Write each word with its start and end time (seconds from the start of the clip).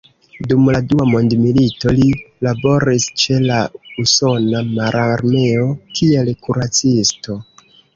Dum 0.51 0.69
la 0.75 0.79
dua 0.93 1.05
mondmilito, 1.09 1.93
li 1.99 2.07
laboris 2.49 3.07
ĉe 3.27 3.39
la 3.45 3.61
usona 4.07 4.67
mararmeo 4.75 5.73
kiel 5.97 6.37
kuracisto. 6.47 7.43